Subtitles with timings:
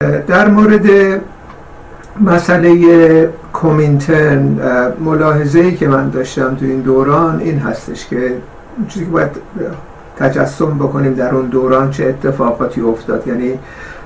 [0.00, 0.86] در مورد
[2.20, 4.58] مسئله کومینترن
[5.00, 8.34] ملاحظه ای که من داشتم تو این دوران این هستش که
[8.88, 9.30] چیزی که باید
[10.16, 13.26] تجسم بکنیم در اون دوران چه اتفاقاتی افتاد.
[13.26, 13.58] یعنی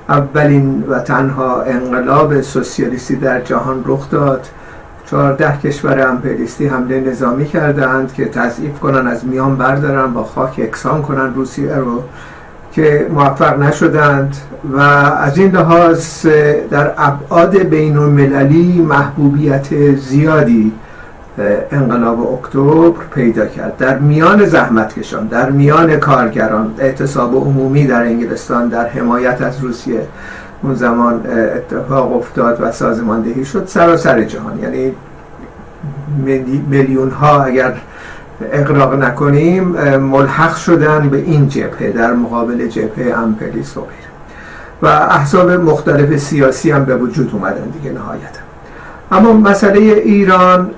[0.09, 4.47] اولین و تنها انقلاب سوسیالیستی در جهان رخ داد.
[5.05, 11.01] چهارده کشور امپریستی حمله نظامی کردند که تضعیف کنن از میان بردارن با خاک اکسان
[11.01, 12.03] کنن روسیه رو.
[12.73, 14.37] که موفق نشدند
[14.71, 16.25] و از این لحاظ
[16.71, 20.71] در ابعاد بین المللی محبوبیت زیادی
[21.71, 23.77] انقلاب اکتبر پیدا کرد.
[23.77, 30.01] در میان زحمتکشان در میان کارگران اعتصاب عمومی در انگلستان در حمایت از روسیه
[30.63, 31.21] اون زمان
[31.55, 33.63] اتفاق افتاد و سازماندهی شد.
[33.67, 34.91] سراسر جهان یعنی
[36.69, 37.73] میلیون ها اگر
[38.51, 39.63] اقراق نکنیم
[39.97, 43.81] ملحق شدن به این جبهه در مقابل جبهه امپلیس و
[44.81, 48.39] و احزاب مختلف سیاسی هم به وجود اومدن دیگه نهایتا.
[49.11, 50.71] اما مسئله ایران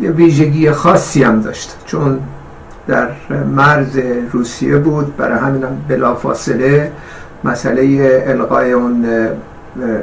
[0.00, 1.76] ویژگی خاصی هم داشت.
[1.86, 2.18] چون
[2.86, 3.08] در
[3.56, 3.98] مرز
[4.32, 6.92] روسیه بود برای همین هم بلافاصله
[7.44, 9.06] مسئله القای اون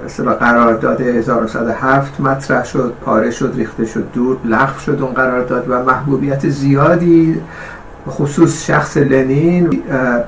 [0.05, 5.83] اصطلاح قرارداد 1907 مطرح شد پاره شد ریخته شد دور لغو شد اون قرارداد و
[5.83, 7.41] محبوبیت زیادی
[8.09, 9.81] خصوص شخص لنین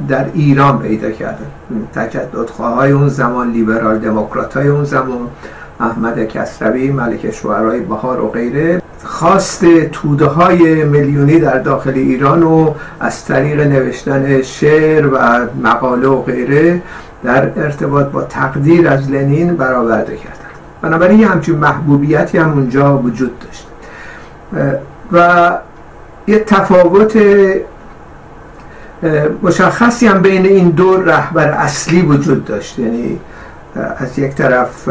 [0.07, 1.45] در ایران پیدا کرده.
[1.95, 5.27] تجددخواهای اون زمان لیبرال دموکرات های اون زمان
[5.79, 8.81] احمد کسروی ملک شعرهای بهار و غیره.
[9.03, 15.17] خواست توده های میلیونی در داخل ایران و از طریق نوشتن شعر و
[15.63, 16.81] مقاله و غیره
[17.27, 20.49] در ارتباط با تقدیر از لنین برآورده کردن
[20.81, 23.67] بنابراین یه همچین محبوبیتی هم اونجا وجود داشت.
[25.11, 25.51] و
[26.27, 27.17] یه تفاوت
[29.43, 32.79] مشخصی هم بین این دو رهبر اصلی وجود داشت.
[32.79, 33.19] یعنی
[33.97, 34.89] از یک طرف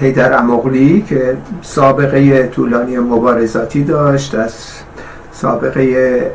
[0.00, 4.54] هیدر امغلی که سابقه طولانی مبارزاتی داشت از
[5.32, 6.32] سابقه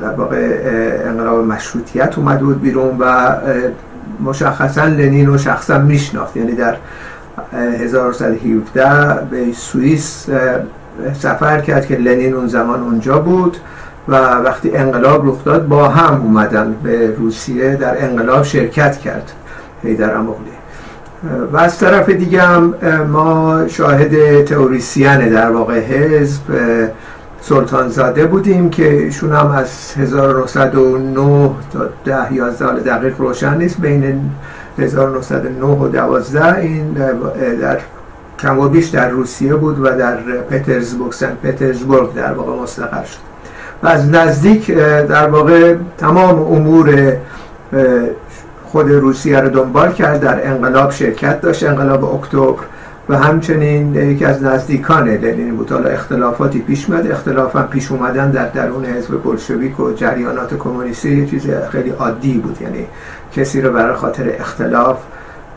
[0.00, 0.58] در واقع
[1.06, 3.36] انقلاب مشروطیت اومد بود بیرون و
[4.20, 6.36] مشخصا لنین رو شخصا میشناخت.
[6.36, 6.76] یعنی در
[7.52, 10.26] 1917 به سوئیس
[11.14, 13.56] سفر کرد که لنین اون زمان اونجا بود
[14.08, 19.32] و وقتی انقلاب رخ داد با هم اومدن به روسیه در انقلاب شرکت کرد
[19.82, 20.52] هیدر امغلی
[21.52, 22.74] و از طرف دیگه هم
[23.10, 26.42] ما شاهد تئوریسین در واقع حزب
[27.44, 33.80] سلطان زاده بودیم که ایشون هم از 1909 تا 10 11 سال دقیق روشن نیست
[33.80, 34.30] بین
[34.78, 36.92] 1909 و 12 این
[37.60, 37.78] در
[38.38, 40.16] کم و بیش در روسیه بود و در
[40.50, 43.18] پترزبورگ سن پترزبورگ در واقع مستقر شد.
[43.82, 44.70] و از نزدیک
[45.08, 47.16] در واقع تمام امور
[48.64, 52.64] خود روسیه رو دنبال کرد در انقلاب شرکت داشت انقلاب اکتبر.
[53.08, 55.72] و همچنین یکی از نزدیکان لنین بود.
[55.72, 61.16] حالا اختلافاتی پیش مد اختلاف هم پیش اومدن در درون حزب بلشویک و جریانات کمونیستی
[61.16, 62.62] یه چیز خیلی عادی بود.
[62.62, 62.86] یعنی
[63.36, 64.98] کسی رو برای خاطر اختلاف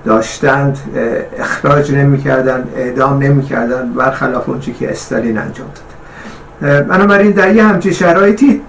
[0.06, 0.78] داشتند
[1.40, 6.84] اخراج نمی‌کردن اعدام نمی‌کردن برخلاف اون که استالین انجام داد.
[6.88, 8.62] بنابراین در یه همچین شرایطی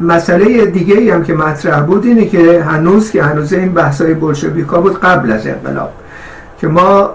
[0.00, 4.80] مسئله دیگه ای هم که مطرح بود اینه که هنوز که هنوز این بحثای بلشویکا
[4.80, 5.92] بود قبل از انقلاب
[6.60, 7.10] که ما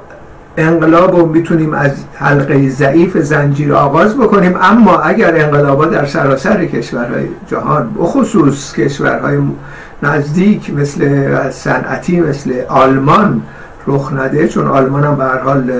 [0.57, 7.25] انقلاب رو می‌تونیم از حلقه ضعیف زنجیر آغاز بکنیم اما اگر انقلابا در سراسر کشورهای
[7.47, 9.37] جهان بخصوص کشورهای
[10.03, 13.41] نزدیک مثل صنعتی مثل آلمان
[13.87, 15.71] رخ نده چون آلمان هم به حال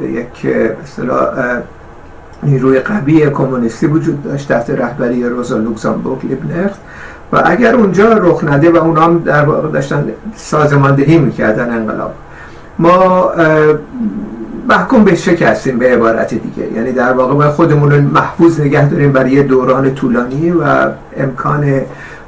[0.00, 0.54] یک
[0.84, 1.60] اصطلاح
[2.42, 6.74] نیروی قوی کمونیستی وجود داشت تحت رهبری روزا لوکزامبورگ لیبنرت
[7.32, 10.04] و اگر اونجا رخ نده و اونا هم در واقع داشتن
[10.36, 12.14] سازماندهی می‌کردن انقلاب.
[12.78, 13.30] ما
[14.68, 16.72] محکوم به شکستیم به عبارت دیگه.
[16.72, 20.64] یعنی در واقع باید خودمون رو محفوظ نگه داریم برای یه دوران طولانی و
[21.16, 21.80] امکان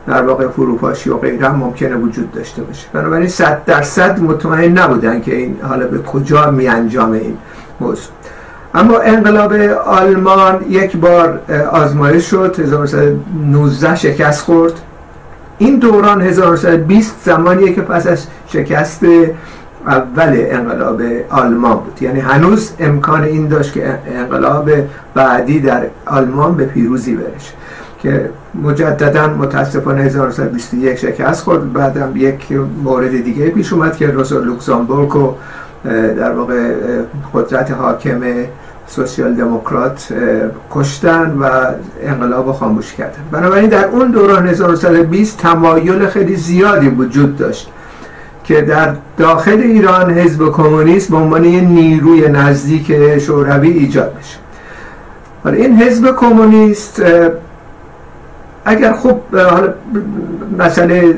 [0.06, 2.86] در واقع فروپاشی و غیره ممکنه وجود داشته باشه.
[2.92, 7.38] بنابراین صد درصد مطمئن نبودن که این حالا به کجا می انجام این
[7.80, 8.12] موضوع.
[8.74, 9.52] اما انقلاب
[9.86, 11.40] آلمان یک بار
[11.72, 12.56] آزمایش شد.
[12.58, 14.72] 1919 شکست خورد.
[15.58, 19.04] این دوران 1920 زمانیه که پس از شکست
[19.88, 22.02] اول انقلاب آلمان بود.
[22.02, 24.70] یعنی هنوز امکان این داشت که انقلاب
[25.14, 27.52] بعدی در آلمان به پیروزی برشه
[28.02, 28.30] که
[28.62, 31.72] مجددا متاسفانه 1921 شکست خورد.
[31.72, 32.52] بعدم یک
[32.84, 35.34] مورد دیگه پیش اومد که روزا لوکزامبورگ و
[36.16, 36.72] در واقع
[37.34, 38.20] قدرت حاکم
[38.86, 40.08] سوسیال دموکرات
[40.70, 41.50] کشتن و
[42.02, 43.22] انقلاب خاموش کردن.
[43.32, 47.72] بنابراین در اون دوران 1920 تمایل خیلی زیادی وجود داشت.
[48.48, 54.38] که در داخل ایران حزب کمونیست به عنوان یه نیروی نزدیک شوروی ایجاد بشه
[55.44, 57.02] حالا این حزب کمونیست
[58.64, 59.74] اگر خوب حالا
[60.58, 61.14] مسئله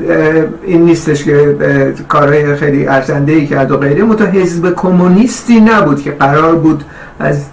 [0.63, 1.55] این نیستش که
[2.07, 6.83] کارهای خیلی ارزنده ای کرد و غیره متو حزب کمونیستی نبود که قرار بود
[7.19, 7.45] از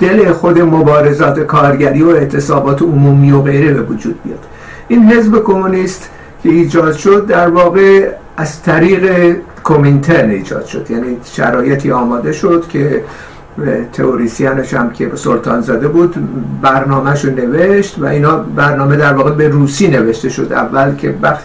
[0.00, 4.44] دل خود مبارزات کارگری و اعتصابات عمومی و غیره به وجود بیاد.
[4.88, 6.10] این حزب کمونیست
[6.42, 10.90] که ایجاد شد در واقع از طریق کومینترن ایجاد شد.
[10.90, 13.04] یعنی شرایطی آماده شد که
[13.92, 16.14] تئوریسینش هم که سلطان زاده بود
[16.62, 20.52] برنامهش نوشت و اینا برنامه در واقع به روسی نوشته شد.
[20.52, 21.44] اول که وقت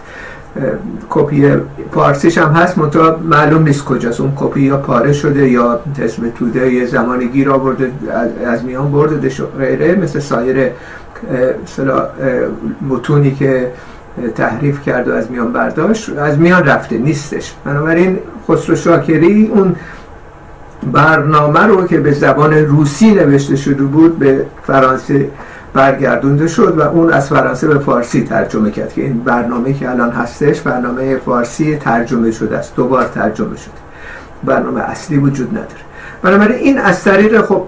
[1.09, 1.47] کپی
[1.91, 4.21] پارسیش هم هست منتها معلوم نیست کجاست.
[4.21, 7.91] اون کپی یا پاره شده یا تسم توده یه زمانی گیر آورده
[8.47, 9.29] از میان برده
[9.59, 10.71] غیره مثل سایر
[12.89, 13.71] متونی که
[14.29, 16.17] تحریف کرد و از میان برداشت.
[16.17, 17.53] از میان رفته نیستش.
[17.65, 19.75] بنابراین خسرو شاکری اون
[20.91, 25.29] برنامه رو که به زبان روسی نوشته شده بود به فرانسه
[25.73, 30.11] برگردونده شد و اون از فرانسه به فارسی ترجمه کرد که این برنامه که الان
[30.11, 32.75] هستش برنامه فارسی ترجمه شده است.
[32.75, 33.73] دوبار ترجمه شده.
[34.43, 35.90] برنامه اصلی وجود نداره.
[36.23, 37.67] بنابراین این از طریق خب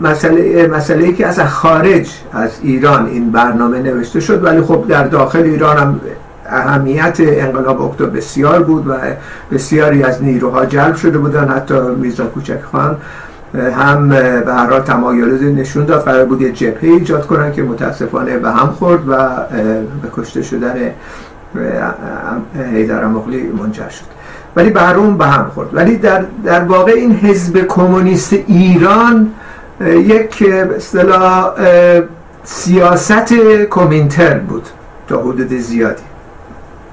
[0.00, 5.42] مسئله مسئله که از خارج از ایران این برنامه نوشته شد ولی خب در داخل
[5.42, 6.00] ایران هم
[6.46, 8.94] اهمیت انقلاب اکتبر بسیار بود و
[9.52, 11.48] بسیاری از نیروها جلب شده بودن.
[11.48, 12.96] حتی میرزا کوچک خان
[13.54, 16.04] هم به هر حال نشون داد.
[16.04, 19.16] قرار بود یه جبهه ایجاد کنن که متاسفانه به هم خورد و
[20.02, 20.74] به کشته شدن
[22.72, 24.04] حیدر مغلی منجر شد.
[24.56, 25.68] ولی هر به هم خورد.
[25.74, 29.30] ولی در, در واقع این حزب کمونیست ایران
[29.80, 30.44] یک
[30.76, 31.52] اصطلاح
[32.44, 33.34] سیاست
[33.70, 34.68] کومینترن بود
[35.08, 36.02] تا حدود زیادی.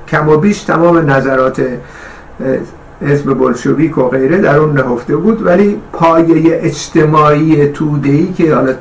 [0.08, 1.62] کم و بیش تمام نظرات
[3.02, 5.46] حزب بلشویک و غیره در اون نهفته بود.
[5.46, 8.74] ولی پایه اجتماعی تودهی که حالا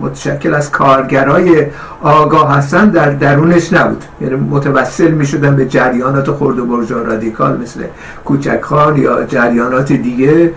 [0.00, 1.66] متشکل از کارگرای
[2.02, 4.04] آگاه هستن در درونش نبود.
[4.20, 7.80] یعنی متوسل می شدن به جریانات خرد و برجا رادیکال مثل
[8.24, 10.52] کوچکخان یا جریانات دیگه.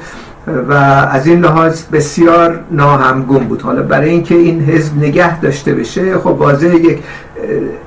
[0.69, 0.73] و
[1.11, 3.61] از این لحاظ بسیار ناهمگون بود.
[3.61, 7.03] حالا برای اینکه این حزب نگه داشته بشه خب واضح یک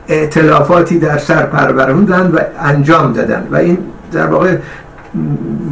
[0.08, 3.48] اعتلافاتی در سر پروروندن و انجام دادن.
[3.50, 3.78] و این
[4.12, 4.56] در واقع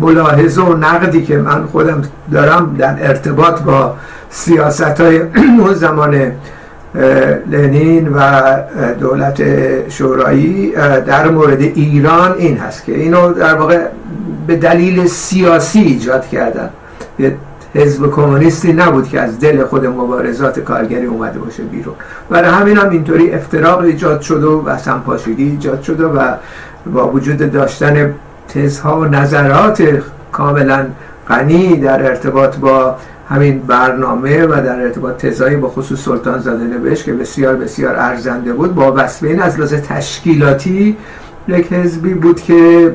[0.01, 2.03] ملاحظه و نقدی که من خودم
[2.33, 3.95] دارم در ارتباط با
[4.33, 5.21] سیاست های
[5.61, 6.33] اون زمان
[7.51, 8.43] لنین و
[9.01, 9.43] دولت
[9.89, 10.73] شورایی
[11.07, 13.87] در مورد ایران این هست که اینو در واقع
[14.47, 16.71] به دلیل سیاسی ایجاد کردن.
[17.75, 21.95] حزب کمونیستی نبود که از دل خود مبارزات کارگری اومده باشه بیرون.
[22.31, 26.35] برای همین هم اینطوری افتراق ایجاد شده و سمپاشگی ایجاد شده و
[26.95, 28.15] با وجود داشتن
[28.49, 29.83] تزها و نظرات
[30.33, 30.87] کاملا
[31.29, 32.97] غنی در ارتباط با
[33.29, 38.53] همین برنامه و در ارتباط تزایی با خصوص سلطان زاده نوشت که بسیار بسیار ارزنده
[38.53, 40.97] بود با وصفه این از لحاظ تشکیلاتی
[41.49, 42.93] یک حزبی بود که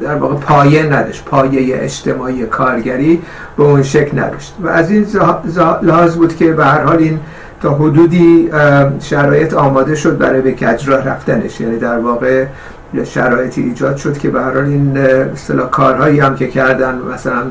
[0.00, 3.22] در واقع پایه نداشت پایه اجتماعی کارگری
[3.56, 4.54] به اون شکل نداشت.
[4.62, 5.06] و از این
[5.82, 7.20] لحاظ بود که به هر حال این
[7.62, 8.50] تا حدودی
[9.00, 11.60] شرایط آماده شد برای به کجراه رفتنش.
[11.60, 12.46] یعنی در واقع
[13.04, 17.42] شرایطی ایجاد شد که به هر حال این اصطلاح کارهایی هم که کردن مثلا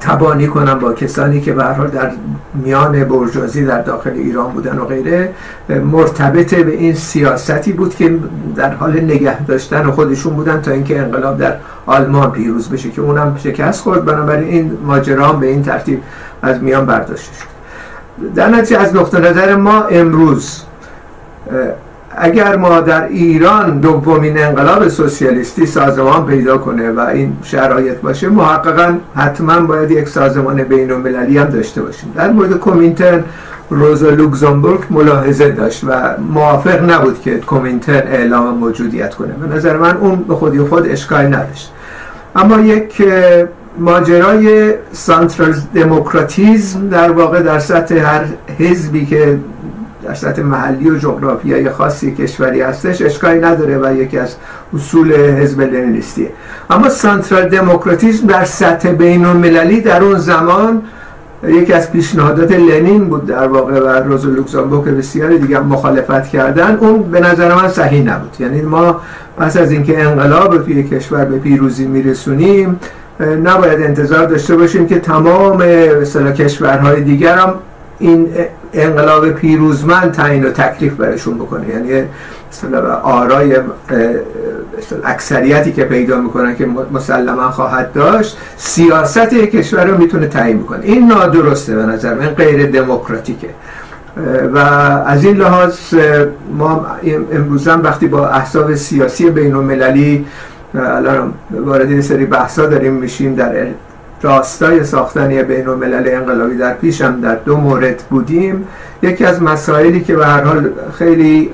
[0.00, 1.62] تبانی کنم با کسانی که به
[1.92, 2.10] در
[2.54, 5.34] میان برجازی در داخل ایران بودن و غیره
[5.68, 8.18] مرتبط به این سیاستی بود که
[8.56, 13.36] در حال نگه داشتن خودشون بودن تا اینکه انقلاب در آلمان پیروز بشه که اونم
[13.36, 14.04] شکست خورد.
[14.04, 16.02] بنابراین این ماجرا به این ترتیب
[16.42, 17.56] از میان برداشته شد.
[18.34, 20.62] در نتیجه از نقطه نظر ما امروز
[22.16, 28.98] اگر ما در ایران دومین انقلاب سوسیالیستی سازمان پیدا کنه و این شرایط باشه محققا
[29.16, 32.12] حتما باید یک سازمان بین المللی هم داشته باشیم.
[32.16, 33.24] در مورد کومینترن
[33.70, 39.32] روزا لوکزامبورگ ملاحظه داشت و موافق نبود که کومینترن اعلام موجودیت کنه.
[39.32, 41.72] به نظر من اون به خودی خود اشکال نداشت.
[42.36, 43.02] اما یک
[43.78, 48.24] ماجرای سانترال دموکراتیزم در واقع در سطح هر
[48.58, 49.38] حزبی که
[50.14, 54.36] سطح محلی و جغرافیایی خاصی کشوری هستش اشکالی نداره و یکی از
[54.74, 56.30] اصول حزب لنینیستیه
[56.70, 60.82] اما سانترال دموکراتیسم در سطح بین المللی در اون زمان
[61.48, 66.76] یکی از پیشنهادات لنین بود در واقع و روز لوکزامبورگ که بسیاری دیگه مخالفت کردن.
[66.76, 68.36] اون به نظر من صحیح نبود.
[68.38, 69.00] یعنی ما
[69.38, 72.80] پس از اینکه انقلاب توی کشور به پیروزی میرسونیم
[73.20, 75.62] نباید انتظار داشته باشیم که تمام
[76.00, 77.54] مثلا کشورهای دیگر هم
[77.98, 78.28] این
[78.72, 81.68] انقلاب پیروزمند تعیین و تکلیف برشون بکنه.
[81.68, 82.08] یعنی
[83.02, 83.56] آرای
[85.04, 90.80] اکثریتی که پیدا می‌کنن که مسلما خواهد داشت سیاست کشور رو می‌تونه تعیین بکنه.
[90.82, 93.48] این نادرسته به نظر من غیر دموکراتیکه.
[94.54, 94.58] و
[95.06, 95.74] از این لحاظ
[96.58, 96.86] ما
[97.32, 100.26] امروزم وقتی با احزاب سیاسی بین المللی
[100.74, 103.66] الان وارد یه سری بحثا داریم میشیم در
[104.22, 108.66] راستای ساختن بین الملل انقلابی در پیش هم در دو مورد بودیم.
[109.02, 111.50] یکی از مسائلی که به هر حال خیلی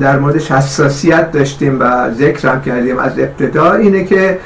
[0.00, 4.38] در موردش حساسیت داشتیم و ذکر هم کردیم از ابتدا اینه که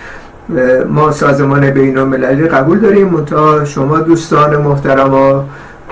[0.88, 3.08] ما سازمان بین المللی قبول داریم.
[3.08, 5.42] منتها شما دوستان محترم و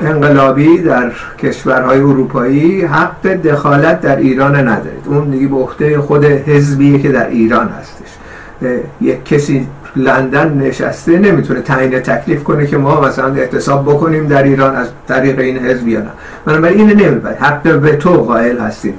[0.00, 5.04] انقلابی در کشورهای اروپایی حق دخالت در ایران ندارید.
[5.06, 8.08] اون دیگه به عهده خود حزبیه که در ایران هستش.
[9.00, 14.76] یک کسی لندن نشسته نمی‌تونه تعیین تکلیف کنه که ما مثلا اعتصاب بکنیم در ایران
[14.76, 16.10] از طریق این حزب یا نه.
[16.44, 18.94] بنابراین اینو نمی‌برید حق به تو قائل هستیم.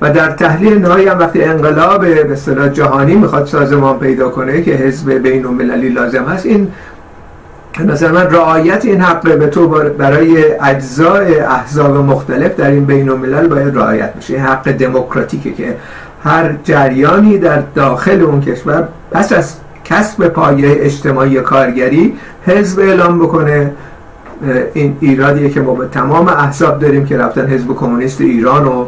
[0.00, 4.70] و در تحلیل نهایی هم وقتی انقلاب به اصطلاح جهانی می‌خواد سازمان پیدا کنه که
[4.70, 6.68] حزب بین المللی لازم هست این
[7.84, 13.46] نظر من رعایت این حق به تو برای اجزای احزاب مختلف در این بین الملل
[13.48, 14.34] باید رعایت بشه.
[14.34, 15.76] این حق دموکراتیکه که
[16.24, 19.54] هر جریانی در داخل اون کشور پس از
[19.88, 22.16] کسب پایه اجتماعی کارگری
[22.46, 23.72] حزب اعلام بکنه.
[24.74, 28.86] این ایرادیه که ما به تمام احزاب داریم که رفتن حزب کمونیست ایران و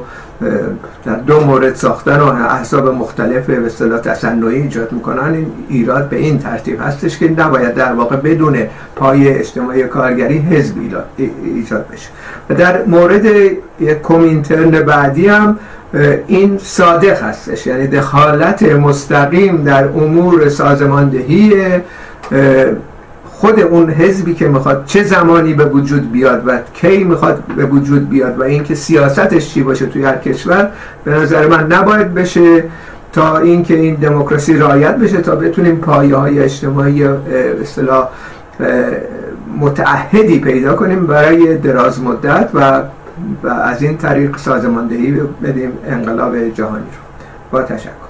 [1.05, 6.17] در دو مورد ساختن و احزاب مختلف به اصطلاح تصنعی ایجاد می‌کنن این ایراد به
[6.17, 8.59] این ترتیب هستش که نباید در واقع بدون
[8.97, 10.75] پای اجتماعی کارگری حزب
[11.45, 12.09] ایجاد بشه.
[12.51, 13.25] و در مورد
[13.81, 15.59] یک کمینترن بعدی هم
[16.27, 17.67] این صادق هستش.
[17.67, 21.55] یعنی دخالت مستقیم در امور سازماندهی
[23.39, 28.09] خود اون حزبی که می‌خواد چه زمانی به وجود بیاد و کی می‌خواد به وجود
[28.09, 30.71] بیاد و اینکه سیاستش چی باشه توی هر کشور
[31.05, 32.65] به نظر من نباید بشه
[33.13, 38.09] تا اینکه این دموکراسی رعایت بشه تا بتونیم پایه های اجتماعی اصطلاح
[39.59, 42.83] متعهدی پیدا کنیم برای دراز مدت و
[43.49, 47.03] از این طریق سازماندهی بدیم انقلاب جهانی رو.
[47.51, 48.08] با تشکر.